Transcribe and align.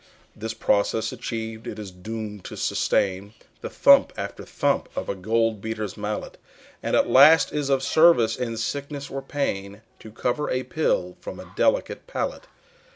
This 0.35 0.55
process 0.55 1.11
achiev'd, 1.13 1.67
it 1.67 1.77
is 1.77 1.91
doom'd 1.91 2.43
to 2.45 2.57
sustain 2.57 3.35
The 3.61 3.69
thump 3.69 4.11
after 4.17 4.43
thump 4.43 4.89
of 4.95 5.09
a 5.09 5.13
gold 5.13 5.61
beater's 5.61 5.95
mallet, 5.95 6.39
And 6.81 6.95
at 6.95 7.07
last 7.07 7.53
is 7.53 7.69
of 7.69 7.83
service 7.83 8.35
in 8.35 8.57
sickness 8.57 9.11
or 9.11 9.21
pain 9.21 9.83
To 9.99 10.11
cover 10.11 10.49
a 10.49 10.63
pill 10.63 11.17
from 11.21 11.39
a 11.39 11.53
delicate 11.55 12.07
palate. 12.07 12.47